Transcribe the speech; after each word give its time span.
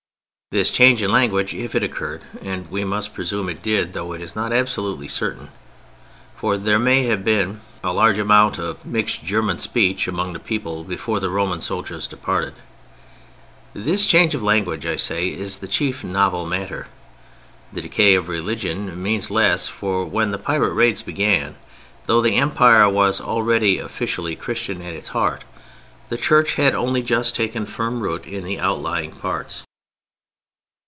This 0.53 0.69
change 0.69 1.01
in 1.01 1.13
language, 1.13 1.53
if 1.55 1.75
it 1.75 1.81
occurred 1.85 2.25
(and 2.41 2.67
we 2.69 2.83
must 2.83 3.13
presume 3.13 3.47
it 3.47 3.61
did, 3.61 3.93
though 3.93 4.11
it 4.11 4.19
is 4.19 4.35
not 4.35 4.51
absolutely 4.51 5.07
certain, 5.07 5.47
for 6.35 6.57
there 6.57 6.77
may 6.77 7.03
have 7.03 7.23
been 7.23 7.61
a 7.81 7.93
large 7.93 8.17
amount 8.19 8.57
of 8.59 8.85
mixed 8.85 9.23
German 9.23 9.59
speech 9.59 10.09
among 10.09 10.33
the 10.33 10.39
people 10.41 10.83
before 10.83 11.21
the 11.21 11.29
Roman 11.29 11.61
soldiers 11.61 12.05
departed)—this 12.05 14.05
change 14.05 14.35
of 14.35 14.43
language, 14.43 14.85
I 14.85 14.97
say, 14.97 15.29
is 15.29 15.59
the 15.59 15.69
chief 15.69 16.03
novel 16.03 16.45
matter. 16.45 16.87
The 17.71 17.79
decay 17.79 18.15
of 18.15 18.27
religion 18.27 19.01
means 19.01 19.31
less, 19.31 19.69
for 19.69 20.03
when 20.03 20.31
the 20.31 20.37
pirate 20.37 20.73
raids 20.73 21.01
began, 21.01 21.55
though 22.07 22.19
the 22.19 22.35
Empire 22.35 22.89
was 22.89 23.21
already 23.21 23.77
officially 23.77 24.35
Christian 24.35 24.81
at 24.81 24.93
its 24.95 25.07
heart, 25.07 25.45
the 26.09 26.17
Church 26.17 26.55
had 26.55 26.75
only 26.75 27.01
just 27.01 27.37
taken 27.37 27.65
firm 27.65 28.01
root 28.01 28.25
in 28.25 28.43
the 28.43 28.59
outlying 28.59 29.13
parts. 29.13 29.63